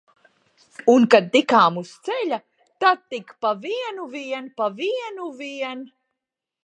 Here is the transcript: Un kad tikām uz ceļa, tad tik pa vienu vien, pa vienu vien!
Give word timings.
Un 0.93 1.03
kad 1.15 1.27
tikām 1.35 1.77
uz 1.81 1.91
ceļa, 2.09 2.39
tad 2.85 3.03
tik 3.15 3.35
pa 3.45 3.51
vienu 3.67 4.09
vien, 4.17 4.49
pa 4.63 4.71
vienu 4.81 5.33
vien! 5.45 5.89